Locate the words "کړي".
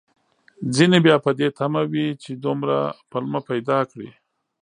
3.91-4.09